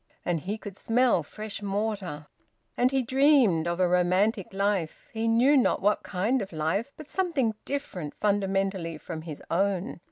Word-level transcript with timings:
And 0.25 0.39
he 0.39 0.57
could 0.57 0.77
smell 0.77 1.21
fresh 1.21 1.61
mortar. 1.61 2.25
And 2.75 2.89
he 2.89 3.03
dreamed 3.03 3.67
of 3.67 3.79
a 3.79 3.87
romantic 3.87 4.51
life 4.51 5.11
he 5.13 5.27
knew 5.27 5.55
not 5.55 5.79
what 5.79 6.01
kind 6.01 6.41
of 6.41 6.51
life, 6.51 6.91
but 6.97 7.11
something 7.11 7.53
different 7.65 8.15
fundamentally 8.15 8.97
from 8.97 9.21
his 9.21 9.43
own. 9.51 9.99